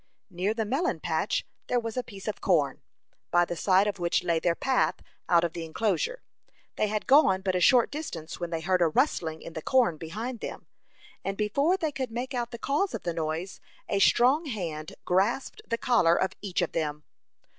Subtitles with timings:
[0.31, 2.81] Near the melon patch there was a piece of corn,
[3.29, 4.95] by the side of which lay their path
[5.29, 6.23] out of the enclosure.
[6.75, 9.97] They had gone but a short distance when they heard a rustling in the corn
[9.97, 10.65] behind them,
[11.23, 15.61] and before they could make out the cause of the noise, a strong hand grasped
[15.67, 17.03] the collar of each of them.